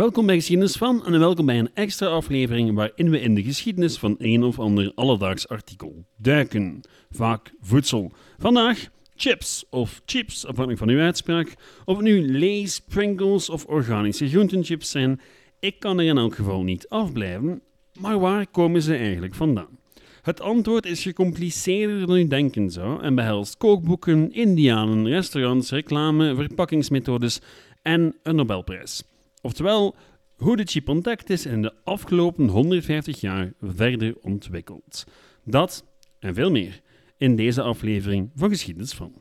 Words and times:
Welkom 0.00 0.26
bij 0.26 0.34
Geschiedenis 0.34 0.76
van 0.76 1.06
en 1.06 1.18
welkom 1.18 1.46
bij 1.46 1.58
een 1.58 1.74
extra 1.74 2.06
aflevering 2.06 2.74
waarin 2.74 3.10
we 3.10 3.20
in 3.20 3.34
de 3.34 3.42
geschiedenis 3.42 3.98
van 3.98 4.14
een 4.18 4.42
of 4.42 4.58
ander 4.58 4.92
alledaags 4.94 5.48
artikel 5.48 6.04
duiken. 6.16 6.80
Vaak 7.10 7.52
voedsel. 7.60 8.12
Vandaag 8.38 8.88
chips 9.14 9.64
of 9.70 10.00
chips, 10.04 10.46
afhankelijk 10.46 10.78
van 10.78 10.88
uw 10.88 11.00
uitspraak. 11.00 11.54
Of 11.84 11.96
het 11.96 12.04
nu 12.04 12.38
Lay's, 12.38 12.80
Pringles 12.80 13.50
of 13.50 13.64
organische 13.64 14.28
groentenchips 14.28 14.90
zijn, 14.90 15.20
ik 15.58 15.78
kan 15.78 15.98
er 15.98 16.06
in 16.06 16.18
elk 16.18 16.34
geval 16.34 16.62
niet 16.62 16.88
afblijven. 16.88 17.62
Maar 18.00 18.18
waar 18.18 18.46
komen 18.46 18.82
ze 18.82 18.96
eigenlijk 18.96 19.34
vandaan? 19.34 19.78
Het 20.22 20.40
antwoord 20.40 20.86
is 20.86 21.02
gecompliceerder 21.02 22.06
dan 22.06 22.16
u 22.16 22.28
denken 22.28 22.70
zou 22.70 23.02
en 23.02 23.14
behelst 23.14 23.56
kookboeken, 23.56 24.32
indianen, 24.32 25.08
restaurants, 25.08 25.70
reclame, 25.70 26.34
verpakkingsmethodes 26.34 27.40
en 27.82 28.16
een 28.22 28.36
Nobelprijs. 28.36 29.02
Oftewel, 29.40 29.96
hoe 30.36 30.56
de 30.56 30.64
chip 30.64 30.88
ontdekt 30.88 31.30
is 31.30 31.46
in 31.46 31.62
de 31.62 31.74
afgelopen 31.84 32.48
150 32.48 33.20
jaar 33.20 33.52
verder 33.60 34.16
ontwikkeld. 34.20 35.04
Dat 35.44 35.84
en 36.18 36.34
veel 36.34 36.50
meer 36.50 36.80
in 37.16 37.36
deze 37.36 37.62
aflevering 37.62 38.30
van 38.34 38.48
Geschiedenis 38.48 38.92
van. 38.92 39.14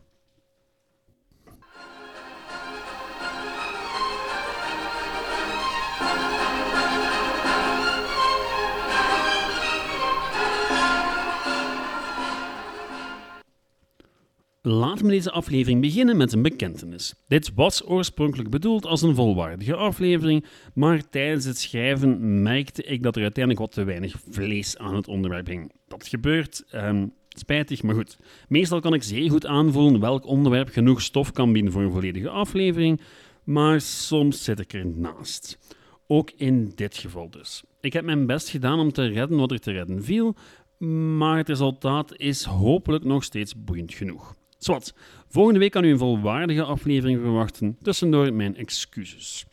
Laten 14.61 15.05
we 15.05 15.11
deze 15.11 15.31
aflevering 15.31 15.81
beginnen 15.81 16.17
met 16.17 16.33
een 16.33 16.41
bekentenis. 16.41 17.13
Dit 17.27 17.51
was 17.55 17.87
oorspronkelijk 17.87 18.49
bedoeld 18.49 18.85
als 18.85 19.01
een 19.01 19.15
volwaardige 19.15 19.75
aflevering, 19.75 20.45
maar 20.73 21.09
tijdens 21.09 21.45
het 21.45 21.57
schrijven 21.57 22.41
merkte 22.41 22.83
ik 22.83 23.03
dat 23.03 23.15
er 23.15 23.21
uiteindelijk 23.21 23.65
wat 23.65 23.73
te 23.73 23.83
weinig 23.83 24.15
vlees 24.29 24.77
aan 24.77 24.95
het 24.95 25.07
onderwerp 25.07 25.47
hing. 25.47 25.71
Dat 25.87 26.07
gebeurt, 26.07 26.63
ehm, 26.69 27.07
spijtig, 27.29 27.83
maar 27.83 27.95
goed. 27.95 28.17
Meestal 28.47 28.79
kan 28.79 28.93
ik 28.93 29.03
zeer 29.03 29.29
goed 29.29 29.45
aanvoelen 29.45 29.99
welk 29.99 30.25
onderwerp 30.25 30.69
genoeg 30.69 31.01
stof 31.01 31.31
kan 31.31 31.53
bieden 31.53 31.71
voor 31.71 31.81
een 31.81 31.91
volledige 31.91 32.29
aflevering, 32.29 33.01
maar 33.43 33.81
soms 33.81 34.43
zit 34.43 34.59
ik 34.59 34.73
er 34.73 34.85
naast. 34.85 35.59
Ook 36.07 36.31
in 36.35 36.71
dit 36.75 36.97
geval 36.97 37.29
dus. 37.29 37.63
Ik 37.81 37.93
heb 37.93 38.05
mijn 38.05 38.25
best 38.25 38.49
gedaan 38.49 38.79
om 38.79 38.91
te 38.91 39.05
redden 39.05 39.37
wat 39.37 39.51
er 39.51 39.59
te 39.59 39.71
redden 39.71 40.03
viel, 40.03 40.35
maar 41.17 41.37
het 41.37 41.47
resultaat 41.47 42.17
is 42.17 42.43
hopelijk 42.43 43.03
nog 43.03 43.23
steeds 43.23 43.63
boeiend 43.63 43.93
genoeg. 43.93 44.37
Zwat, 44.59 44.93
volgende 45.27 45.59
week 45.59 45.71
kan 45.71 45.83
u 45.83 45.91
een 45.91 45.97
volwaardige 45.97 46.63
aflevering 46.63 47.19
verwachten, 47.19 47.77
tussendoor 47.81 48.33
mijn 48.33 48.55
excuses. 48.55 49.45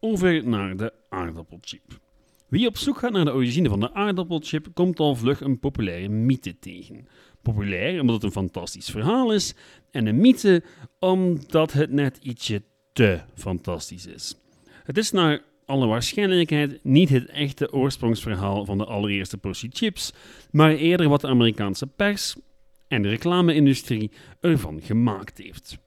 Over 0.00 0.48
naar 0.48 0.76
de 0.76 0.92
aardappelchip. 1.08 2.00
Wie 2.48 2.66
op 2.66 2.76
zoek 2.76 2.98
gaat 2.98 3.12
naar 3.12 3.24
de 3.24 3.32
origine 3.32 3.68
van 3.68 3.80
de 3.80 3.94
aardappelchip, 3.94 4.66
komt 4.74 4.98
al 4.98 5.14
vlug 5.14 5.40
een 5.40 5.58
populaire 5.58 6.08
mythe 6.08 6.58
tegen. 6.58 7.06
Populair 7.42 8.00
omdat 8.00 8.14
het 8.14 8.24
een 8.24 8.32
fantastisch 8.32 8.90
verhaal 8.90 9.32
is, 9.32 9.54
en 9.90 10.06
een 10.06 10.20
mythe 10.20 10.62
omdat 10.98 11.72
het 11.72 11.90
net 11.90 12.18
ietsje 12.22 12.62
te 12.92 13.20
fantastisch 13.34 14.06
is. 14.06 14.34
Het 14.84 14.98
is 14.98 15.10
naar 15.10 15.42
alle 15.66 15.86
waarschijnlijkheid 15.86 16.80
niet 16.82 17.08
het 17.08 17.26
echte 17.26 17.72
oorsprongsverhaal 17.72 18.64
van 18.64 18.78
de 18.78 18.84
allereerste 18.84 19.38
portie 19.38 19.70
chips, 19.72 20.12
maar 20.50 20.74
eerder 20.74 21.08
wat 21.08 21.20
de 21.20 21.26
Amerikaanse 21.26 21.86
pers, 21.86 22.36
en 22.88 23.02
de 23.02 23.08
reclame-industrie 23.08 24.10
ervan 24.40 24.80
gemaakt 24.82 25.38
heeft. 25.38 25.78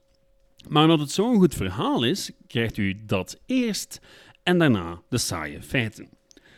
Maar 0.68 0.82
omdat 0.82 1.00
het 1.00 1.10
zo'n 1.10 1.38
goed 1.38 1.54
verhaal 1.54 2.04
is, 2.04 2.30
krijgt 2.46 2.76
u 2.76 2.96
dat 3.06 3.40
eerst 3.46 4.00
en 4.42 4.58
daarna 4.58 5.02
de 5.08 5.18
saaie 5.18 5.62
feiten. 5.62 6.08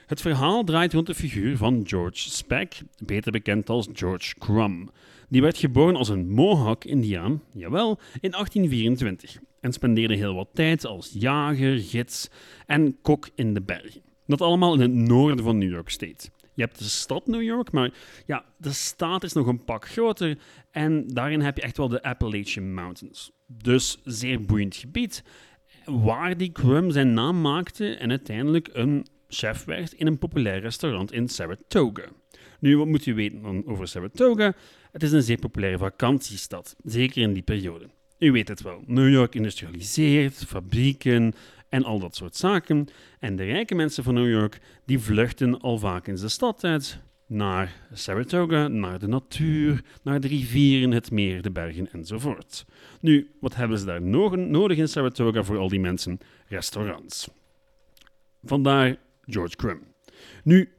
Het 0.07 0.21
verhaal 0.21 0.65
draait 0.65 0.93
rond 0.93 1.07
de 1.07 1.15
figuur 1.15 1.57
van 1.57 1.83
George 1.87 2.31
Speck, 2.31 2.83
beter 3.05 3.33
bekend 3.33 3.69
als 3.69 3.89
George 3.93 4.35
Crumb. 4.39 4.93
Die 5.29 5.43
werd 5.43 5.59
geboren 5.59 5.97
als 5.97 6.09
een 6.09 6.31
Mohawk-Indiaan, 6.31 7.43
jawel, 7.53 7.99
in 8.21 8.31
1824 8.31 9.39
en 9.61 9.73
spendeerde 9.73 10.15
heel 10.15 10.35
wat 10.35 10.49
tijd 10.53 10.87
als 10.87 11.11
jager, 11.19 11.79
gids 11.79 12.29
en 12.67 12.99
kok 13.03 13.29
in 13.35 13.55
de 13.55 13.63
bergen. 13.63 14.03
Dat 14.27 14.41
allemaal 14.41 14.75
in 14.75 14.81
het 14.81 14.93
noorden 14.93 15.45
van 15.45 15.59
New 15.59 15.71
York 15.71 15.89
State. 15.89 16.29
Je 16.55 16.63
hebt 16.63 16.79
de 16.79 16.85
stad 16.85 17.27
New 17.27 17.43
York, 17.43 17.73
maar 17.73 17.91
ja, 18.27 18.45
de 18.57 18.73
staat 18.73 19.23
is 19.23 19.33
nog 19.33 19.47
een 19.47 19.65
pak 19.65 19.89
groter. 19.89 20.39
En 20.71 21.07
daarin 21.07 21.41
heb 21.41 21.57
je 21.57 21.63
echt 21.63 21.77
wel 21.77 21.89
de 21.89 22.03
Appalachian 22.03 22.75
Mountains. 22.75 23.33
Dus 23.47 23.99
zeer 24.05 24.45
boeiend 24.45 24.77
gebied. 24.77 25.25
Waar 25.85 26.37
die 26.37 26.53
Crum 26.53 26.91
zijn 26.91 27.15
naam 27.15 27.41
maakte 27.41 27.95
en 27.95 28.11
uiteindelijk 28.11 28.69
een 28.73 29.07
chef 29.29 29.65
werd 29.65 29.93
in 29.93 30.07
een 30.07 30.19
populair 30.19 30.61
restaurant 30.61 31.13
in 31.13 31.29
Saratoga. 31.29 32.05
Nu, 32.61 32.77
wat 32.77 32.87
moet 32.87 33.07
u 33.07 33.15
weten 33.15 33.67
over 33.67 33.89
Saratoga? 33.89 34.55
Het 34.93 35.03
is 35.03 35.13
een 35.13 35.23
zeer 35.23 35.39
populaire 35.39 35.79
vakantiestad, 35.79 36.77
zeker 36.85 37.23
in 37.23 37.33
die 37.33 37.43
periode. 37.43 37.89
U 38.19 38.33
weet 38.33 38.49
het 38.49 38.63
wel, 38.63 38.83
New 38.87 39.13
York 39.13 39.35
industrialiseert, 39.35 40.45
fabrieken, 40.47 41.35
en 41.75 41.85
al 41.85 41.99
dat 41.99 42.17
soort 42.17 42.37
zaken. 42.37 42.87
En 43.19 43.37
de 43.37 43.45
rijke 43.45 43.75
mensen 43.75 44.05
van 44.05 44.15
New 44.15 44.31
York 44.31 44.59
die 44.85 44.99
vluchten 44.99 45.61
al 45.61 45.79
vaak 45.79 46.07
in 46.07 46.15
de 46.15 46.29
stad 46.29 46.65
uit 46.65 46.99
naar 47.27 47.87
Saratoga, 47.93 48.69
naar 48.69 48.99
de 48.99 49.07
natuur, 49.07 49.85
naar 50.03 50.21
de 50.21 50.29
rivieren, 50.29 50.91
het 50.91 51.11
meer, 51.11 51.43
de 51.43 51.51
bergen 51.51 51.93
enzovoort. 51.93 52.65
Nu, 53.01 53.31
wat 53.41 53.55
hebben 53.55 53.79
ze 53.79 53.85
daar 53.85 54.03
nog 54.03 54.37
nodig 54.37 54.79
in 54.79 54.89
Saratoga 54.89 55.43
voor 55.43 55.59
al 55.59 55.69
die 55.69 55.81
mensen? 55.81 56.19
Restaurants. 56.47 57.29
Vandaar 58.43 58.97
George 59.23 59.57
Crumb. 59.57 59.83
Nu, 60.45 60.73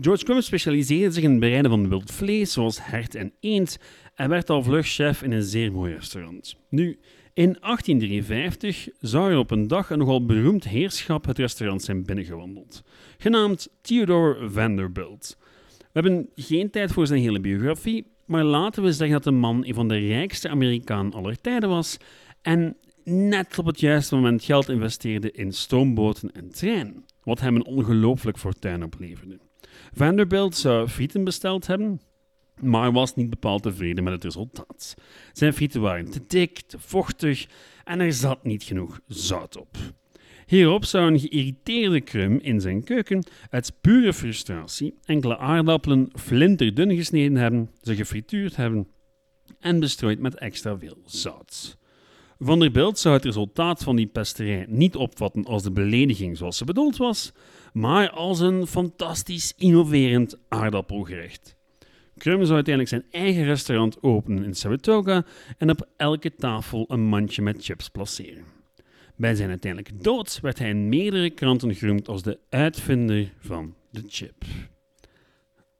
George 0.00 0.24
Crumb 0.24 0.42
specialiseerde 0.42 1.14
zich 1.14 1.22
in 1.22 1.30
het 1.30 1.40
bereiden 1.40 1.70
van 1.70 1.88
wild 1.88 2.10
vlees, 2.10 2.52
zoals 2.52 2.84
hert 2.84 3.14
en 3.14 3.32
eend, 3.40 3.78
en 4.14 4.28
werd 4.28 4.50
al 4.50 4.62
vlug 4.62 4.86
chef 4.86 5.22
in 5.22 5.32
een 5.32 5.42
zeer 5.42 5.72
mooi 5.72 5.94
restaurant. 5.94 6.56
Nu, 6.68 6.98
in 7.34 7.56
1853 7.60 8.88
zou 9.00 9.30
er 9.30 9.38
op 9.38 9.50
een 9.50 9.68
dag 9.68 9.90
een 9.90 9.98
nogal 9.98 10.24
beroemd 10.24 10.64
heerschap 10.64 11.24
het 11.24 11.38
restaurant 11.38 11.82
zijn 11.82 12.04
binnengewandeld, 12.04 12.82
genaamd 13.18 13.68
Theodore 13.80 14.50
Vanderbilt. 14.50 15.36
We 15.78 16.00
hebben 16.00 16.28
geen 16.34 16.70
tijd 16.70 16.92
voor 16.92 17.06
zijn 17.06 17.20
hele 17.20 17.40
biografie, 17.40 18.06
maar 18.24 18.44
laten 18.44 18.82
we 18.82 18.92
zeggen 18.92 19.16
dat 19.16 19.24
de 19.24 19.30
man 19.30 19.66
een 19.66 19.74
van 19.74 19.88
de 19.88 19.98
rijkste 19.98 20.48
Amerikanen 20.48 21.12
aller 21.12 21.40
tijden 21.40 21.68
was 21.68 21.96
en 22.42 22.76
net 23.04 23.58
op 23.58 23.66
het 23.66 23.80
juiste 23.80 24.14
moment 24.14 24.44
geld 24.44 24.68
investeerde 24.68 25.30
in 25.30 25.52
stoomboten 25.52 26.32
en 26.32 26.50
treinen, 26.50 27.04
wat 27.22 27.40
hem 27.40 27.56
een 27.56 27.66
ongelooflijk 27.66 28.38
fortuin 28.38 28.82
opleverde. 28.82 29.38
Vanderbilt 29.92 30.56
zou 30.56 30.88
frieten 30.88 31.24
besteld 31.24 31.66
hebben, 31.66 32.00
maar 32.62 32.92
was 32.92 33.14
niet 33.14 33.30
bepaald 33.30 33.62
tevreden 33.62 34.04
met 34.04 34.12
het 34.12 34.24
resultaat. 34.24 34.94
Zijn 35.32 35.52
frieten 35.52 35.80
waren 35.80 36.10
te 36.10 36.20
dik, 36.26 36.60
te 36.60 36.78
vochtig 36.78 37.46
en 37.84 38.00
er 38.00 38.12
zat 38.12 38.44
niet 38.44 38.62
genoeg 38.62 39.00
zout 39.06 39.56
op. 39.56 39.76
Hierop 40.46 40.84
zou 40.84 41.12
een 41.12 41.20
geïrriteerde 41.20 42.00
Krum 42.00 42.38
in 42.38 42.60
zijn 42.60 42.84
keuken 42.84 43.24
uit 43.50 43.76
pure 43.80 44.12
frustratie 44.12 44.94
enkele 45.04 45.38
aardappelen 45.38 46.10
flinterdun 46.14 46.96
gesneden 46.96 47.36
hebben, 47.36 47.70
ze 47.80 47.96
gefrituurd 47.96 48.56
hebben 48.56 48.88
en 49.60 49.80
bestrooid 49.80 50.18
met 50.18 50.38
extra 50.38 50.78
veel 50.78 50.98
zout. 51.04 51.78
Vanderbilt 52.38 52.98
zou 52.98 53.14
het 53.14 53.24
resultaat 53.24 53.82
van 53.82 53.96
die 53.96 54.06
pesterij 54.06 54.66
niet 54.68 54.96
opvatten 54.96 55.44
als 55.44 55.62
de 55.62 55.72
belediging 55.72 56.36
zoals 56.36 56.56
ze 56.56 56.64
bedoeld 56.64 56.96
was, 56.96 57.32
maar 57.72 58.10
als 58.10 58.40
een 58.40 58.66
fantastisch 58.66 59.54
innoverend 59.56 60.38
aardappelgerecht. 60.48 61.56
Crum 62.22 62.44
zou 62.44 62.54
uiteindelijk 62.54 62.88
zijn 62.88 63.24
eigen 63.24 63.44
restaurant 63.44 64.02
openen 64.02 64.44
in 64.44 64.54
Saratoga 64.54 65.24
en 65.58 65.70
op 65.70 65.88
elke 65.96 66.34
tafel 66.34 66.84
een 66.88 67.00
mandje 67.00 67.42
met 67.42 67.64
chips 67.64 67.88
placeren. 67.88 68.44
Bij 69.16 69.34
zijn 69.34 69.48
uiteindelijke 69.48 70.02
dood 70.02 70.38
werd 70.40 70.58
hij 70.58 70.68
in 70.68 70.88
meerdere 70.88 71.30
kranten 71.30 71.74
geroemd 71.74 72.08
als 72.08 72.22
de 72.22 72.38
uitvinder 72.48 73.32
van 73.38 73.74
de 73.90 74.02
chip. 74.06 74.44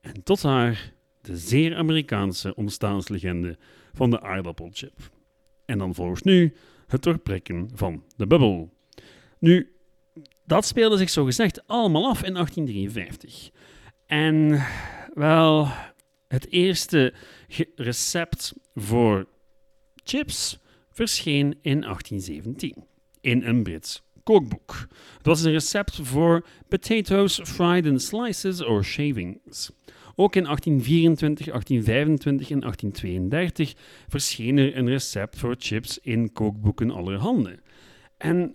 En 0.01 0.23
tot 0.23 0.43
haar 0.43 0.93
de 1.21 1.37
zeer 1.37 1.77
Amerikaanse 1.77 2.55
ontstaanslegende 2.55 3.59
van 3.93 4.11
de 4.11 4.21
aardappelchip. 4.21 5.11
En 5.65 5.79
dan 5.79 5.95
volgens 5.95 6.23
nu 6.23 6.55
het 6.87 7.03
doorprikken 7.03 7.71
van 7.75 8.03
de 8.17 8.27
bubbel. 8.27 8.73
Nu, 9.39 9.73
dat 10.45 10.65
speelde 10.65 10.97
zich 10.97 11.11
zogezegd 11.11 11.67
allemaal 11.67 12.09
af 12.09 12.23
in 12.23 12.35
1853. 12.35 13.51
En 14.07 14.63
wel, 15.15 15.69
het 16.33 16.51
eerste 16.51 17.13
recept 17.77 18.53
voor 18.75 19.27
chips 20.05 20.59
verscheen 20.91 21.59
in 21.63 21.81
1817 21.81 22.85
in 23.21 23.43
een 23.43 23.63
Brits 23.63 24.03
kookboek. 24.23 24.87
Het 25.17 25.27
was 25.27 25.43
een 25.43 25.53
recept 25.53 25.99
voor 26.03 26.47
potatoes 26.69 27.41
fried 27.45 27.87
in 27.87 28.01
slices 28.01 28.63
or 28.63 28.85
shavings. 28.85 29.71
Ook 30.15 30.37
in 30.37 30.45
1824, 30.45 31.47
1825 31.47 32.51
en 32.51 32.61
1832 32.61 33.75
verscheen 34.09 34.59
er 34.59 34.77
een 34.77 34.89
recept 34.89 35.39
voor 35.39 35.55
chips 35.59 35.99
in 35.99 36.33
kookboeken 36.33 36.91
allerhande. 36.91 37.59
En 38.17 38.55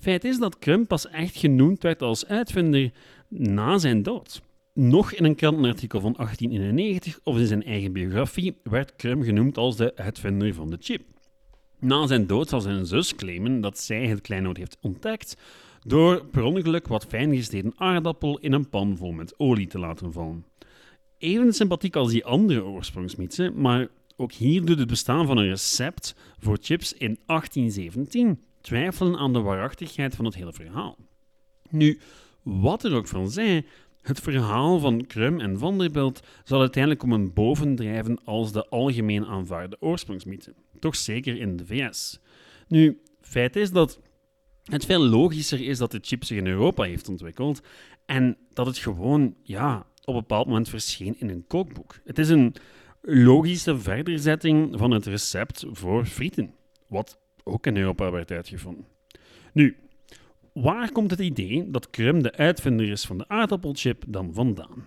feit 0.00 0.24
is 0.24 0.38
dat 0.38 0.58
Crumb 0.58 0.88
pas 0.88 1.08
echt 1.08 1.36
genoemd 1.36 1.82
werd 1.82 2.02
als 2.02 2.26
uitvinder 2.26 2.90
na 3.28 3.78
zijn 3.78 4.02
dood. 4.02 4.40
Nog 4.72 5.12
in 5.12 5.24
een 5.24 5.34
krantenartikel 5.34 6.00
van 6.00 6.12
1891 6.12 7.20
of 7.24 7.38
in 7.38 7.46
zijn 7.46 7.64
eigen 7.64 7.92
biografie 7.92 8.56
werd 8.62 8.96
Crumb 8.96 9.24
genoemd 9.24 9.56
als 9.56 9.76
de 9.76 9.96
uitvinder 9.96 10.54
van 10.54 10.70
de 10.70 10.76
chip. 10.80 11.02
Na 11.78 12.06
zijn 12.06 12.26
dood 12.26 12.48
zal 12.48 12.60
zijn 12.60 12.86
zus 12.86 13.14
claimen 13.14 13.60
dat 13.60 13.78
zij 13.78 14.06
het 14.06 14.20
kleinood 14.20 14.56
heeft 14.56 14.76
ontdekt 14.80 15.36
door 15.82 16.26
per 16.26 16.42
ongeluk 16.42 16.88
wat 16.88 17.06
fijn 17.06 17.36
gesneden 17.36 17.72
aardappel 17.76 18.38
in 18.38 18.52
een 18.52 18.68
pan 18.68 18.96
vol 18.96 19.12
met 19.12 19.38
olie 19.38 19.66
te 19.66 19.78
laten 19.78 20.12
vallen. 20.12 20.44
Even 21.18 21.52
sympathiek 21.52 21.96
als 21.96 22.10
die 22.10 22.24
andere 22.24 22.64
oorsprongsmythen, 22.64 23.60
maar 23.60 23.88
ook 24.16 24.32
hier 24.32 24.64
doet 24.64 24.78
het 24.78 24.88
bestaan 24.88 25.26
van 25.26 25.36
een 25.36 25.48
recept 25.48 26.14
voor 26.38 26.58
chips 26.60 26.92
in 26.92 27.18
1817 27.26 28.40
twijfelen 28.60 29.16
aan 29.16 29.32
de 29.32 29.40
waarachtigheid 29.40 30.14
van 30.14 30.24
het 30.24 30.34
hele 30.34 30.52
verhaal. 30.52 30.96
Nu, 31.70 31.98
wat 32.42 32.84
er 32.84 32.94
ook 32.94 33.06
van 33.06 33.30
zij, 33.30 33.64
het 34.02 34.20
verhaal 34.20 34.78
van 34.78 35.06
Krum 35.06 35.40
en 35.40 35.58
Vanderbilt 35.58 36.20
zal 36.44 36.60
uiteindelijk 36.60 37.02
om 37.02 37.12
een 37.12 37.32
bovendrijven 37.32 38.24
als 38.24 38.52
de 38.52 38.68
algemeen 38.68 39.26
aanvaarde 39.26 39.76
oorsprongsmythe, 39.80 40.54
toch 40.78 40.96
zeker 40.96 41.40
in 41.40 41.56
de 41.56 41.66
VS. 41.66 42.20
Nu, 42.68 43.00
feit 43.20 43.56
is 43.56 43.70
dat 43.70 44.00
het 44.64 44.84
veel 44.84 45.06
logischer 45.06 45.60
is 45.60 45.78
dat 45.78 45.90
de 45.90 45.98
chip 46.02 46.24
zich 46.24 46.38
in 46.38 46.46
Europa 46.46 46.82
heeft 46.82 47.08
ontwikkeld 47.08 47.60
en 48.06 48.36
dat 48.52 48.66
het 48.66 48.78
gewoon, 48.78 49.34
ja, 49.42 49.86
op 50.04 50.14
een 50.14 50.20
bepaald 50.20 50.46
moment 50.46 50.68
verscheen 50.68 51.20
in 51.20 51.28
een 51.28 51.46
kookboek. 51.46 52.00
Het 52.04 52.18
is 52.18 52.28
een 52.28 52.54
logische 53.00 53.78
verderzetting 53.78 54.78
van 54.78 54.90
het 54.90 55.06
recept 55.06 55.64
voor 55.70 56.06
frieten, 56.06 56.54
wat 56.86 57.18
ook 57.44 57.66
in 57.66 57.76
Europa 57.76 58.10
werd 58.10 58.30
uitgevonden. 58.30 58.86
Nu, 59.52 59.76
waar 60.60 60.92
komt 60.92 61.10
het 61.10 61.20
idee 61.20 61.70
dat 61.70 61.90
Krum 61.90 62.22
de 62.22 62.32
uitvinder 62.32 62.90
is 62.90 63.04
van 63.04 63.18
de 63.18 63.28
aardappelchip 63.28 64.04
dan 64.06 64.34
vandaan? 64.34 64.86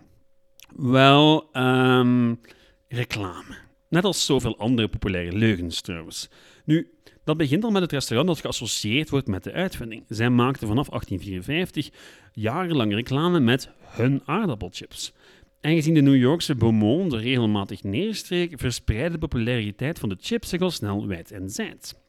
Wel, 0.76 1.50
um, 1.54 2.40
reclame. 2.88 3.58
Net 3.90 4.04
als 4.04 4.26
zoveel 4.26 4.58
andere 4.58 4.88
populaire 4.88 5.38
leugens 5.38 5.82
trouwens. 5.82 6.30
Nu, 6.66 6.92
dat 7.24 7.38
begint 7.38 7.64
al 7.64 7.72
met 7.72 7.82
het 7.82 7.92
restaurant 7.92 8.30
dat 8.30 8.40
geassocieerd 8.40 9.10
wordt 9.10 9.28
met 9.28 9.44
de 9.44 9.52
uitvinding. 9.52 10.04
Zij 10.08 10.30
maakten 10.30 10.68
vanaf 10.68 10.90
1854 10.90 11.90
jarenlang 12.32 12.94
reclame 12.94 13.40
met 13.40 13.70
hun 13.84 14.22
aardappelchips. 14.26 15.14
En 15.62 15.76
gezien 15.76 15.94
de 15.94 16.02
New 16.02 16.16
Yorkse 16.16 16.56
Beaumont 16.56 17.14
er 17.14 17.20
regelmatig 17.20 17.84
neerstreek, 17.84 18.60
verspreidde 18.60 19.12
de 19.12 19.18
populariteit 19.18 20.00
van 20.00 20.10
de 20.10 20.18
chips 20.20 20.50
zich 20.50 20.62
al 20.62 20.72
snel 20.72 21.08
wijd 21.08 21.32
en 21.32 21.50
zijd. 21.50 22.03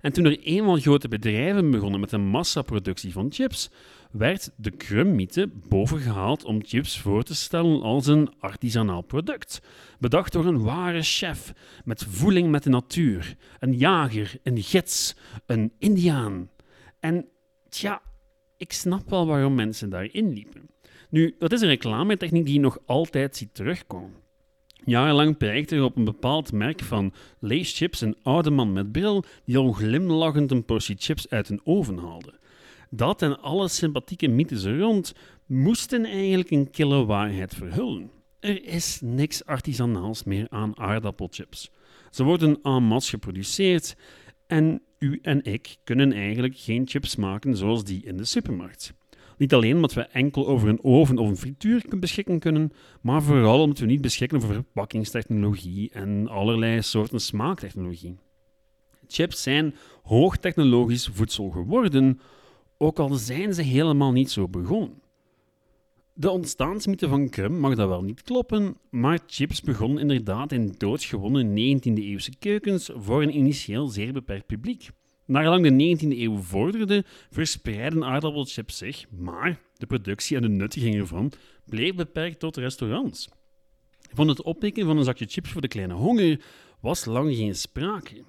En 0.00 0.12
toen 0.12 0.24
er 0.24 0.38
eenmaal 0.38 0.76
grote 0.76 1.08
bedrijven 1.08 1.70
begonnen 1.70 2.00
met 2.00 2.10
de 2.10 2.18
massaproductie 2.18 3.12
van 3.12 3.32
chips, 3.32 3.70
werd 4.10 4.50
de 4.56 4.70
Krum-mythe 4.70 5.50
bovengehaald 5.68 6.44
om 6.44 6.64
chips 6.64 7.00
voor 7.00 7.22
te 7.22 7.34
stellen 7.34 7.82
als 7.82 8.06
een 8.06 8.32
artisanaal 8.38 9.02
product. 9.02 9.60
Bedacht 9.98 10.32
door 10.32 10.46
een 10.46 10.62
ware 10.62 11.02
chef, 11.02 11.52
met 11.84 12.04
voeling 12.08 12.50
met 12.50 12.62
de 12.62 12.70
natuur, 12.70 13.36
een 13.58 13.76
jager, 13.76 14.38
een 14.42 14.62
gids, 14.62 15.16
een 15.46 15.72
indiaan. 15.78 16.50
En 17.00 17.28
tja, 17.68 18.02
ik 18.56 18.72
snap 18.72 19.10
wel 19.10 19.26
waarom 19.26 19.54
mensen 19.54 19.90
daarin 19.90 20.32
liepen. 20.32 20.70
Nu, 21.10 21.34
dat 21.38 21.52
is 21.52 21.60
een 21.60 21.68
reclametechniek 21.68 22.44
die 22.44 22.54
je 22.54 22.60
nog 22.60 22.78
altijd 22.86 23.36
ziet 23.36 23.54
terugkomen. 23.54 24.26
Jarenlang 24.88 25.36
prijkte 25.36 25.76
er 25.76 25.82
op 25.82 25.96
een 25.96 26.04
bepaald 26.04 26.52
merk 26.52 26.82
van 26.82 27.12
leeschips 27.38 28.00
een 28.00 28.16
oude 28.22 28.50
man 28.50 28.72
met 28.72 28.92
bril 28.92 29.24
die 29.44 29.58
al 29.58 29.72
glimlachend 29.72 30.50
een 30.50 30.64
portie 30.64 30.96
chips 30.98 31.28
uit 31.28 31.48
een 31.48 31.60
oven 31.64 31.98
haalde. 31.98 32.38
Dat 32.90 33.22
en 33.22 33.40
alle 33.40 33.68
sympathieke 33.68 34.28
mythes 34.28 34.64
er 34.64 34.78
rond 34.78 35.14
moesten 35.46 36.04
eigenlijk 36.04 36.50
een 36.50 36.70
kille 36.70 37.04
waarheid 37.04 37.54
verhullen. 37.54 38.10
Er 38.40 38.64
is 38.64 39.00
niks 39.02 39.44
artisanaals 39.44 40.24
meer 40.24 40.46
aan 40.50 40.78
aardappelchips. 40.78 41.70
Ze 42.10 42.24
worden 42.24 42.58
en 42.62 42.82
masse 42.82 43.10
geproduceerd 43.10 43.96
en 44.46 44.82
u 44.98 45.18
en 45.22 45.44
ik 45.44 45.76
kunnen 45.84 46.12
eigenlijk 46.12 46.56
geen 46.56 46.88
chips 46.88 47.16
maken 47.16 47.56
zoals 47.56 47.84
die 47.84 48.04
in 48.04 48.16
de 48.16 48.24
supermarkt. 48.24 48.92
Niet 49.38 49.54
alleen 49.54 49.74
omdat 49.74 49.92
we 49.92 50.00
enkel 50.00 50.48
over 50.48 50.68
een 50.68 50.84
oven 50.84 51.18
of 51.18 51.28
een 51.28 51.36
frituur 51.36 51.84
beschikken 51.98 52.38
kunnen, 52.38 52.72
maar 53.00 53.22
vooral 53.22 53.60
omdat 53.60 53.78
we 53.78 53.86
niet 53.86 54.00
beschikken 54.00 54.38
over 54.38 54.54
verpakkingstechnologie 54.54 55.90
en 55.92 56.28
allerlei 56.28 56.82
soorten 56.82 57.20
smaaktechnologie. 57.20 58.16
Chips 59.06 59.42
zijn 59.42 59.74
hoogtechnologisch 60.02 61.10
voedsel 61.12 61.50
geworden, 61.50 62.20
ook 62.78 62.98
al 62.98 63.14
zijn 63.14 63.54
ze 63.54 63.62
helemaal 63.62 64.12
niet 64.12 64.30
zo 64.30 64.48
begonnen. 64.48 65.02
De 66.12 66.30
ontstaansmythe 66.30 67.08
van 67.08 67.28
Krum 67.28 67.58
mag 67.58 67.74
dat 67.74 67.88
wel 67.88 68.02
niet 68.02 68.22
kloppen, 68.22 68.76
maar 68.90 69.18
chips 69.26 69.60
begonnen 69.60 70.00
inderdaad 70.00 70.52
in 70.52 70.74
doodgewonnen 70.78 71.48
19e-eeuwse 71.48 72.38
keukens 72.38 72.90
voor 72.94 73.22
een 73.22 73.36
initieel 73.36 73.86
zeer 73.86 74.12
beperkt 74.12 74.46
publiek. 74.46 74.90
Naargelang 75.28 75.62
de 75.62 75.96
19e 75.96 76.18
eeuw 76.18 76.36
vorderde, 76.36 77.04
verspreidden 77.30 78.04
aardappelchips 78.04 78.76
zich, 78.76 79.06
maar 79.10 79.60
de 79.76 79.86
productie 79.86 80.36
en 80.36 80.42
de 80.42 80.48
nuttiging 80.48 80.94
ervan 80.94 81.32
bleef 81.64 81.94
beperkt 81.94 82.38
tot 82.38 82.56
restaurants. 82.56 83.28
Van 84.12 84.28
het 84.28 84.42
oppikken 84.42 84.86
van 84.86 84.96
een 84.96 85.04
zakje 85.04 85.26
chips 85.26 85.50
voor 85.50 85.60
de 85.60 85.68
kleine 85.68 85.94
honger 85.94 86.40
was 86.80 87.04
lang 87.04 87.36
geen 87.36 87.54
sprake. 87.54 88.24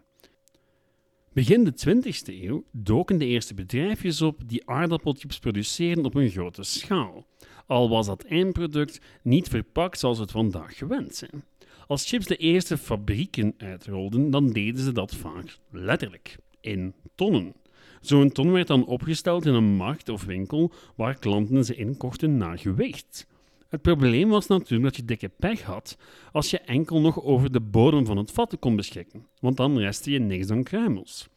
Begin 1.33 1.63
de 1.63 1.73
20e 1.87 2.43
eeuw 2.43 2.63
doken 2.71 3.17
de 3.17 3.25
eerste 3.25 3.53
bedrijfjes 3.53 4.21
op 4.21 4.41
die 4.45 4.69
aardappelchips 4.69 5.39
produceren 5.39 6.05
op 6.05 6.15
een 6.15 6.29
grote 6.29 6.63
schaal, 6.63 7.27
al 7.65 7.89
was 7.89 8.05
dat 8.05 8.23
eindproduct 8.23 9.01
niet 9.23 9.47
verpakt 9.47 9.99
zoals 9.99 10.17
we 10.17 10.23
het 10.23 10.31
vandaag 10.31 10.77
gewend 10.77 11.15
zijn. 11.15 11.43
Als 11.87 12.07
chips 12.09 12.25
de 12.25 12.37
eerste 12.37 12.77
fabrieken 12.77 13.53
uitrolden, 13.57 14.31
dan 14.31 14.49
deden 14.49 14.83
ze 14.83 14.91
dat 14.91 15.15
vaak 15.15 15.57
letterlijk 15.69 16.37
in 16.61 16.93
tonnen. 17.15 17.53
Zo'n 18.01 18.31
ton 18.31 18.51
werd 18.51 18.67
dan 18.67 18.85
opgesteld 18.85 19.45
in 19.45 19.53
een 19.53 19.75
markt 19.75 20.09
of 20.09 20.23
winkel 20.23 20.71
waar 20.95 21.19
klanten 21.19 21.65
ze 21.65 21.75
inkochten 21.75 22.37
naar 22.37 22.59
gewicht. 22.59 23.27
Het 23.69 23.81
probleem 23.81 24.29
was 24.29 24.47
natuurlijk 24.47 24.83
dat 24.83 24.95
je 24.95 25.05
dikke 25.05 25.29
pech 25.29 25.61
had 25.61 25.97
als 26.31 26.49
je 26.49 26.59
enkel 26.59 27.01
nog 27.01 27.23
over 27.23 27.51
de 27.51 27.61
bodem 27.61 28.05
van 28.05 28.17
het 28.17 28.31
vat 28.31 28.57
kon 28.59 28.75
beschikken, 28.75 29.25
want 29.39 29.57
dan 29.57 29.77
restte 29.77 30.11
je 30.11 30.19
niks 30.19 30.47
dan 30.47 30.63
kruimels. 30.63 31.29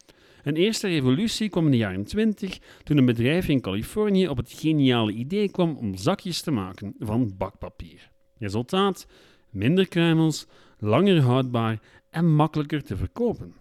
Een 0.43 0.57
eerste 0.57 0.89
revolutie 0.89 1.49
kwam 1.49 1.65
in 1.65 1.71
de 1.71 1.77
jaren 1.77 2.05
20 2.05 2.59
toen 2.83 2.97
een 2.97 3.05
bedrijf 3.05 3.49
in 3.49 3.61
Californië 3.61 4.29
op 4.29 4.37
het 4.37 4.53
geniale 4.53 5.13
idee 5.13 5.51
kwam 5.51 5.77
om 5.77 5.97
zakjes 5.97 6.41
te 6.41 6.51
maken 6.51 6.95
van 6.99 7.35
bakpapier. 7.37 8.11
Resultaat: 8.39 9.07
minder 9.51 9.89
kruimels, 9.89 10.47
langer 10.79 11.21
houdbaar 11.21 11.81
en 12.11 12.35
makkelijker 12.35 12.83
te 12.83 12.97
verkopen. 12.97 13.55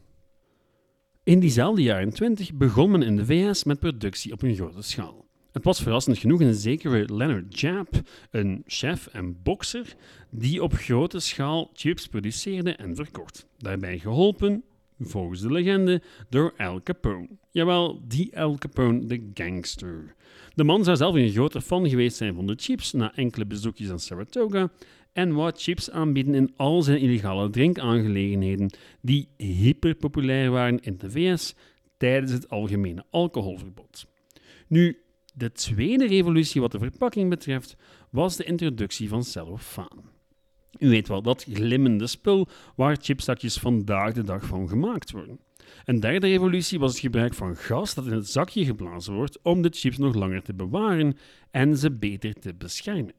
In 1.32 1.40
diezelfde 1.40 1.82
jaren 1.82 2.14
20 2.14 2.54
begon 2.54 2.92
men 2.92 3.02
in 3.02 3.16
de 3.16 3.26
VS 3.26 3.64
met 3.64 3.80
productie 3.80 4.32
op 4.32 4.42
een 4.42 4.56
grote 4.56 4.82
schaal. 4.82 5.26
Het 5.52 5.64
was 5.64 5.82
verrassend 5.82 6.18
genoeg 6.18 6.40
een 6.40 6.54
zekere 6.54 7.16
Leonard 7.16 7.60
Jap, 7.60 7.90
een 8.32 8.64
chef 8.66 9.08
en 9.08 9.42
bokser, 9.44 9.96
die 10.30 10.64
op 10.64 10.74
grote 10.74 11.20
schaal 11.20 11.70
chips 11.74 12.08
produceerde 12.08 12.76
en 12.76 12.96
verkocht. 12.96 13.48
Daarbij 13.58 14.00
geholpen, 14.00 14.64
volgens 15.00 15.42
de 15.42 15.52
legende, 15.52 16.02
door 16.30 16.54
Al 16.58 16.84
Capone. 16.84 17.28
Jawel, 17.52 18.02
die 18.08 18.40
Al 18.40 18.58
Capone, 18.58 19.06
de 19.06 19.30
gangster. 19.34 20.16
De 20.56 20.64
man 20.64 20.84
zou 20.84 20.98
zelf 20.98 21.16
een 21.16 21.32
grote 21.32 21.62
fan 21.62 21.90
geweest 21.90 22.18
zijn 22.18 22.36
van 22.36 22.48
de 22.48 22.56
chips 22.58 22.92
na 22.92 23.16
enkele 23.16 23.46
bezoekjes 23.46 23.90
aan 23.90 24.00
Saratoga 24.00 24.70
en 25.14 25.34
wou 25.34 25.52
chips 25.56 25.92
aanbieden 25.92 26.36
in 26.36 26.54
al 26.56 26.82
zijn 26.82 27.00
illegale 27.00 27.50
drinkaangelegenheden, 27.50 28.74
die 29.02 29.30
hyperpopulair 29.38 30.52
waren 30.52 30.80
in 30.80 30.98
de 30.98 31.12
VS 31.12 31.56
tijdens 31.98 32.32
het 32.32 32.50
algemene 32.50 33.04
alcoholverbod. 33.10 34.06
Nu, 34.68 34.98
de 35.34 35.52
tweede 35.52 36.08
revolutie 36.08 36.62
wat 36.62 36.72
de 36.72 36.80
verpakking 36.80 37.30
betreft, 37.30 37.76
was 38.10 38.36
de 38.36 38.44
introductie 38.44 39.10
van 39.10 39.24
cellofaan. 39.24 40.10
U 40.80 40.90
weet 40.90 41.08
wel, 41.08 41.22
dat 41.22 41.46
glimmende 41.50 42.08
spul 42.08 42.48
waar 42.76 42.98
chipzakjes 43.02 43.58
vandaag 43.58 44.14
de 44.14 44.24
dag 44.24 44.46
van 44.46 44.70
gemaakt 44.70 45.12
worden. 45.12 45.40
Een 45.86 46.00
derde 46.00 46.28
revolutie 46.28 46.80
was 46.80 46.92
het 46.92 47.00
gebruik 47.00 47.34
van 47.34 47.56
gas 47.56 47.94
dat 47.94 48.06
in 48.06 48.12
het 48.12 48.30
zakje 48.30 48.66
geblazen 48.66 49.14
wordt 49.14 49.40
om 49.42 49.62
de 49.62 49.70
chips 49.72 49.98
nog 49.98 50.16
langer 50.16 50.42
te 50.42 50.54
bewaren 50.54 51.18
en 51.52 51.78
ze 51.78 51.92
beter 51.92 52.34
te 52.34 52.54
beschermen 52.54 53.14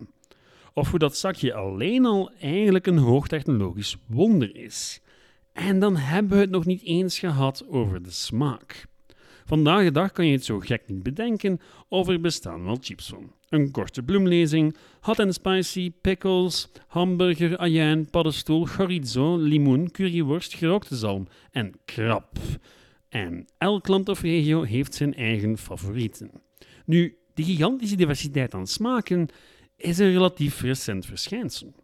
of 0.75 0.91
hoe 0.91 0.99
dat 0.99 1.17
zakje 1.17 1.55
alleen 1.55 2.07
al 2.07 2.31
eigenlijk 2.41 2.87
een 2.87 2.99
hoogtechnologisch 2.99 3.97
wonder 4.07 4.57
is. 4.57 5.01
En 5.53 5.79
dan 5.79 5.97
hebben 5.97 6.37
we 6.37 6.43
het 6.43 6.51
nog 6.51 6.67
niet 6.67 6.83
eens 6.83 7.19
gehad 7.19 7.65
over 7.69 8.03
de 8.03 8.11
smaak. 8.11 8.87
Vandaag 9.45 9.85
de 9.85 9.91
dag 9.91 10.13
kan 10.13 10.27
je 10.27 10.33
het 10.33 10.45
zo 10.45 10.59
gek 10.59 10.83
niet 10.87 11.03
bedenken 11.03 11.61
of 11.89 12.09
er 12.09 12.21
bestaan 12.21 12.65
wel 12.65 12.79
chips 12.81 13.09
van. 13.09 13.33
Een 13.49 13.71
korte 13.71 14.03
bloemlezing, 14.03 14.77
hot 15.01 15.21
and 15.21 15.35
spicy, 15.35 15.93
pickles, 16.01 16.69
hamburger, 16.87 17.59
ajijn, 17.59 18.11
paddenstoel, 18.11 18.65
chorizo, 18.65 19.37
limoen, 19.37 19.91
curryworst, 19.91 20.55
gerookte 20.55 20.97
zalm 20.97 21.27
en 21.51 21.73
krap. 21.85 22.39
En 23.09 23.47
elk 23.59 23.89
land 23.89 24.09
of 24.09 24.23
regio 24.23 24.63
heeft 24.63 24.95
zijn 24.95 25.15
eigen 25.15 25.59
favorieten. 25.59 26.31
Nu, 26.87 27.17
die 27.35 27.45
gigantische 27.45 27.97
diversiteit 27.97 28.55
aan 28.55 28.67
smaken 28.67 29.29
is 29.83 29.99
een 29.99 30.13
relatief 30.13 30.61
recent 30.61 31.07
verschijnsel. 31.07 31.75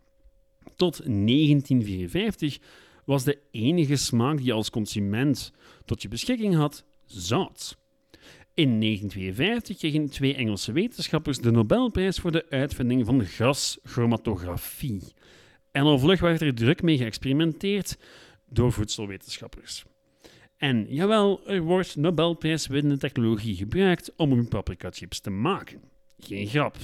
Tot 0.76 0.96
1954 0.96 2.58
was 3.04 3.24
de 3.24 3.38
enige 3.50 3.96
smaak 3.96 4.36
die 4.36 4.46
je 4.46 4.52
als 4.52 4.70
consument 4.70 5.52
tot 5.84 6.02
je 6.02 6.08
beschikking 6.08 6.54
had 6.54 6.84
zout. 7.04 7.78
In 8.54 8.80
1952 8.80 9.76
kregen 9.76 10.10
twee 10.10 10.34
Engelse 10.34 10.72
wetenschappers 10.72 11.38
de 11.38 11.50
Nobelprijs 11.50 12.18
voor 12.18 12.32
de 12.32 12.46
uitvinding 12.50 13.06
van 13.06 13.24
gaschromatografie. 13.24 15.02
En 15.70 15.82
al 15.82 15.98
vlug 15.98 16.20
werd 16.20 16.40
er 16.40 16.54
druk 16.54 16.82
mee 16.82 16.96
geëxperimenteerd 16.96 17.98
door 18.48 18.72
voedselwetenschappers. 18.72 19.84
En 20.56 20.86
jawel, 20.88 21.46
er 21.46 21.60
wordt 21.60 21.96
Nobelprijswinnende 21.96 22.98
technologie 22.98 23.56
gebruikt 23.56 24.12
om 24.16 24.32
uw 24.32 24.48
paprika-chips 24.48 25.20
te 25.20 25.30
maken. 25.30 25.80
Geen 26.18 26.46
grap. 26.46 26.76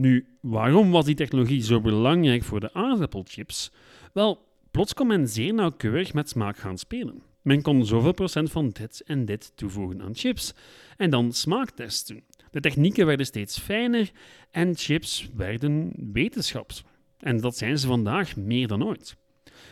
Nu, 0.00 0.26
waarom 0.40 0.90
was 0.90 1.04
die 1.04 1.14
technologie 1.14 1.62
zo 1.62 1.80
belangrijk 1.80 2.42
voor 2.42 2.60
de 2.60 2.72
aardappelchips? 2.72 3.72
Wel, 4.12 4.46
plots 4.70 4.94
kon 4.94 5.06
men 5.06 5.28
zeer 5.28 5.54
nauwkeurig 5.54 6.12
met 6.12 6.28
smaak 6.28 6.56
gaan 6.56 6.78
spelen. 6.78 7.22
Men 7.42 7.62
kon 7.62 7.86
zoveel 7.86 8.12
procent 8.12 8.50
van 8.50 8.68
dit 8.68 9.02
en 9.06 9.24
dit 9.24 9.52
toevoegen 9.54 10.02
aan 10.02 10.14
chips 10.14 10.54
en 10.96 11.10
dan 11.10 11.32
smaaktests 11.32 12.06
doen. 12.06 12.24
De 12.50 12.60
technieken 12.60 13.06
werden 13.06 13.26
steeds 13.26 13.58
fijner 13.58 14.10
en 14.50 14.76
chips 14.76 15.28
werden 15.34 15.92
wetenschaps. 16.12 16.84
En 17.18 17.40
dat 17.40 17.56
zijn 17.56 17.78
ze 17.78 17.86
vandaag 17.86 18.36
meer 18.36 18.66
dan 18.66 18.84
ooit. 18.84 19.16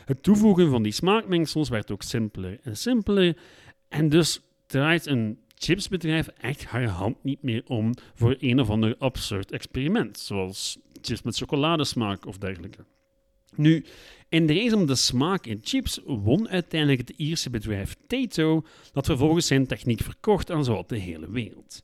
Het 0.04 0.23
toevoegen 0.23 0.70
van 0.70 0.82
die 0.82 0.92
smaakmengsels 0.92 1.68
werd 1.68 1.90
ook 1.90 2.02
simpeler 2.02 2.58
en 2.62 2.76
simpeler 2.76 3.37
en 3.88 4.08
dus 4.08 4.40
draait 4.66 5.06
een 5.06 5.38
chipsbedrijf 5.59 6.29
echt 6.29 6.65
haar 6.65 6.87
hand 6.87 7.17
niet 7.23 7.43
meer 7.43 7.62
om 7.67 7.95
voor 8.15 8.37
een 8.38 8.61
of 8.61 8.71
ander 8.71 8.97
absurd 8.99 9.53
experiment, 9.53 10.19
zoals 10.19 10.79
chips 11.03 11.23
met 11.23 11.37
chocoladesmaak 11.37 12.27
of 12.27 12.38
dergelijke. 12.38 12.85
Nu, 13.55 13.85
in 14.29 14.47
de 14.47 14.55
race 14.55 14.77
om 14.77 14.87
de 14.87 14.95
smaak 14.95 15.47
in 15.47 15.61
chips 15.62 16.00
won 16.05 16.49
uiteindelijk 16.49 17.00
het 17.00 17.17
Ierse 17.17 17.50
bedrijf 17.50 17.97
Tato, 18.07 18.65
dat 18.93 19.07
vervolgens 19.07 19.47
zijn 19.47 19.67
techniek 19.67 20.00
verkocht 20.00 20.50
aan 20.50 20.65
zowat 20.65 20.88
de 20.88 20.99
hele 20.99 21.31
wereld. 21.31 21.83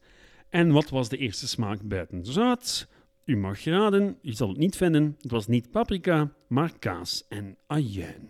En 0.48 0.72
wat 0.72 0.90
was 0.90 1.08
de 1.08 1.16
eerste 1.16 1.48
smaak 1.48 1.82
buiten 1.82 2.24
zout? 2.24 2.88
U 3.24 3.36
mag 3.36 3.64
raden, 3.64 4.18
u 4.22 4.32
zal 4.32 4.48
het 4.48 4.58
niet 4.58 4.76
vinden, 4.76 5.16
het 5.20 5.30
was 5.30 5.46
niet 5.46 5.70
paprika, 5.70 6.32
maar 6.48 6.78
kaas 6.78 7.24
en 7.28 7.56
ajuin. 7.66 8.28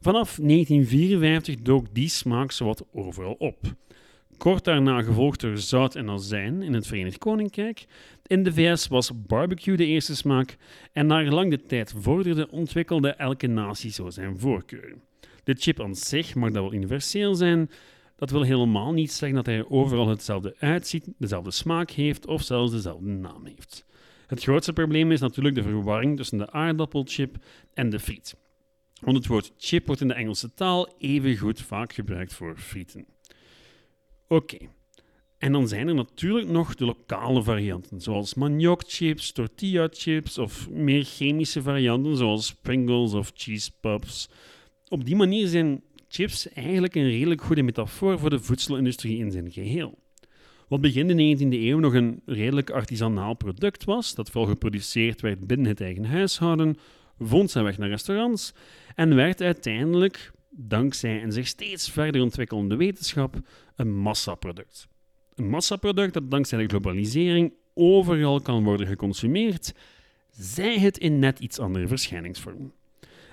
Vanaf 0.00 0.36
1954 0.36 1.56
dook 1.56 1.94
die 1.94 2.08
smaak 2.08 2.52
zowat 2.52 2.84
overal 2.92 3.32
op. 3.32 3.58
Kort 4.38 4.64
daarna 4.64 5.02
gevolgd 5.02 5.40
door 5.40 5.58
zout 5.58 5.94
en 5.94 6.10
azijn 6.10 6.62
in 6.62 6.74
het 6.74 6.86
Verenigd 6.86 7.18
Koninkrijk. 7.18 7.84
In 8.26 8.42
de 8.42 8.52
VS 8.52 8.88
was 8.88 9.10
barbecue 9.26 9.76
de 9.76 9.86
eerste 9.86 10.16
smaak 10.16 10.56
en 10.92 11.06
naar 11.06 11.24
gelang 11.24 11.50
de 11.50 11.62
tijd 11.62 11.94
vorderde 11.96 12.50
ontwikkelde 12.50 13.10
elke 13.10 13.46
natie 13.46 13.90
zo 13.90 14.10
zijn 14.10 14.38
voorkeur. 14.38 14.94
De 15.44 15.54
chip 15.58 15.80
aan 15.80 15.94
zich 15.94 16.34
mag 16.34 16.50
dat 16.50 16.62
wel 16.62 16.72
universeel 16.72 17.34
zijn. 17.34 17.70
Dat 18.16 18.30
wil 18.30 18.42
helemaal 18.42 18.92
niet 18.92 19.12
zeggen 19.12 19.36
dat 19.36 19.46
hij 19.46 19.68
overal 19.68 20.08
hetzelfde 20.08 20.54
uitziet, 20.58 21.08
dezelfde 21.18 21.50
smaak 21.50 21.90
heeft 21.90 22.26
of 22.26 22.42
zelfs 22.42 22.72
dezelfde 22.72 23.10
naam 23.10 23.46
heeft. 23.46 23.84
Het 24.26 24.42
grootste 24.42 24.72
probleem 24.72 25.12
is 25.12 25.20
natuurlijk 25.20 25.54
de 25.54 25.62
verwarring 25.62 26.16
tussen 26.16 26.38
de 26.38 26.50
aardappelchip 26.50 27.36
en 27.74 27.90
de 27.90 27.98
friet. 27.98 28.36
Want 29.00 29.16
het 29.16 29.26
woord 29.26 29.52
chip 29.58 29.86
wordt 29.86 30.00
in 30.00 30.08
de 30.08 30.14
Engelse 30.14 30.54
taal 30.54 30.94
even 30.98 31.36
goed 31.36 31.60
vaak 31.60 31.92
gebruikt 31.92 32.34
voor 32.34 32.56
frieten. 32.58 33.06
Oké. 34.28 34.56
En 35.38 35.52
dan 35.52 35.68
zijn 35.68 35.88
er 35.88 35.94
natuurlijk 35.94 36.48
nog 36.48 36.74
de 36.74 36.84
lokale 36.84 37.42
varianten, 37.42 38.00
zoals 38.00 38.34
maniokchips, 38.34 39.32
tortilla 39.32 39.88
chips 39.90 40.38
of 40.38 40.70
meer 40.70 41.04
chemische 41.04 41.62
varianten, 41.62 42.16
zoals 42.16 42.54
Pringles 42.54 43.12
of 43.12 43.30
cheese 43.34 43.70
puffs. 43.80 44.28
Op 44.88 45.04
die 45.04 45.16
manier 45.16 45.46
zijn 45.46 45.82
chips 46.08 46.48
eigenlijk 46.48 46.94
een 46.94 47.08
redelijk 47.10 47.42
goede 47.42 47.62
metafoor 47.62 48.18
voor 48.18 48.30
de 48.30 48.38
voedselindustrie 48.38 49.18
in 49.18 49.30
zijn 49.30 49.50
geheel. 49.52 49.98
Wat 50.68 50.80
begin 50.80 51.06
de 51.06 51.36
19e 51.36 51.48
eeuw 51.48 51.78
nog 51.78 51.94
een 51.94 52.22
redelijk 52.26 52.70
artisanaal 52.70 53.34
product 53.34 53.84
was, 53.84 54.14
dat 54.14 54.30
vooral 54.30 54.50
geproduceerd 54.50 55.20
werd 55.20 55.46
binnen 55.46 55.66
het 55.66 55.80
eigen 55.80 56.04
huishouden, 56.04 56.76
vond 57.18 57.50
zijn 57.50 57.64
weg 57.64 57.78
naar 57.78 57.88
restaurants 57.88 58.52
en 58.94 59.14
werd 59.14 59.40
uiteindelijk 59.40 60.32
dankzij 60.60 61.22
een 61.22 61.32
zich 61.32 61.46
steeds 61.46 61.90
verder 61.90 62.22
ontwikkelende 62.22 62.76
wetenschap, 62.76 63.36
een 63.76 63.96
massaproduct. 63.96 64.88
Een 65.34 65.48
massaproduct 65.48 66.14
dat 66.14 66.30
dankzij 66.30 66.58
de 66.58 66.68
globalisering 66.68 67.52
overal 67.74 68.40
kan 68.40 68.64
worden 68.64 68.86
geconsumeerd, 68.86 69.74
zij 70.30 70.78
het 70.78 70.98
in 70.98 71.18
net 71.18 71.38
iets 71.38 71.58
andere 71.58 71.86
verschijningsvorm. 71.88 72.72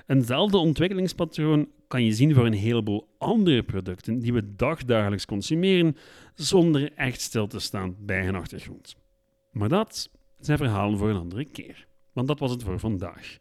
Eenzelfde 0.08 0.58
ontwikkelingspatroon 0.58 1.70
kan 1.88 2.04
je 2.04 2.14
zien 2.14 2.34
voor 2.34 2.46
een 2.46 2.54
heleboel 2.54 3.08
andere 3.18 3.64
producten 3.64 4.20
die 4.20 4.34
we 4.34 4.56
dagdagelijks 4.56 5.26
consumeren 5.26 5.98
zonder 6.36 6.92
echt 6.94 7.22
stil 7.22 7.48
te 7.48 7.60
staan 7.60 7.96
bij 8.00 8.24
hun 8.24 8.36
achtergrond. 8.36 8.96
Maar 9.52 9.70
dat 9.70 10.10
zijn 10.40 10.58
verhalen 10.58 10.98
voor 10.98 11.10
een 11.10 11.16
andere 11.16 11.46
keer, 11.46 11.88
want 12.14 12.28
dat 12.28 12.40
was 12.40 12.52
het 12.52 12.64
voor 12.64 12.80
vandaag. 12.80 13.38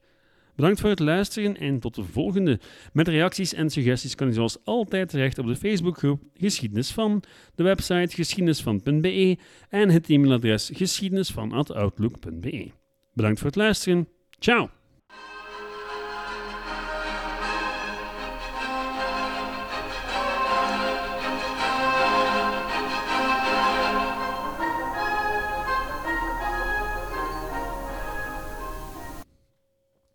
Bedankt 0.57 0.81
voor 0.81 0.91
het 0.91 0.99
luisteren 0.99 1.57
en 1.57 1.81
tot 1.81 1.95
de 1.95 2.05
volgende. 2.05 2.61
Met 2.93 3.09
reacties 3.09 3.55
en 3.55 3.71
suggesties 3.71 4.15
kan 4.15 4.27
je 4.27 4.33
zoals 4.33 4.59
altijd 4.65 5.09
terecht 5.09 5.39
op 5.39 5.47
de 5.47 5.57
Facebookgroep 5.57 6.23
Geschiedenis 6.35 6.93
van, 6.93 7.23
de 7.55 7.63
website 7.63 8.15
geschiedenisvan.be 8.15 9.39
en 9.69 9.91
het 9.91 10.09
e-mailadres 10.09 10.71
geschiedenisvan.outlook.be. 10.75 12.71
Bedankt 13.13 13.39
voor 13.39 13.47
het 13.47 13.57
luisteren. 13.57 14.09
Ciao! 14.39 14.71